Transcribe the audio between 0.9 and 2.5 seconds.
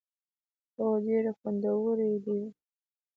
ډیری خوندورې دي